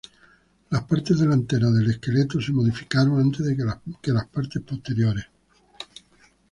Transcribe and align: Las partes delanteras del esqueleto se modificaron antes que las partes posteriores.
Las 0.71 0.83
partes 0.85 1.19
delanteras 1.19 1.75
del 1.75 1.91
esqueleto 1.91 2.41
se 2.41 2.51
modificaron 2.51 3.19
antes 3.19 3.55
que 4.01 4.11
las 4.11 4.25
partes 4.29 4.63
posteriores. 4.63 5.25